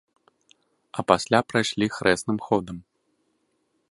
[1.01, 2.77] А пасля прайшлі хрэсным ходам.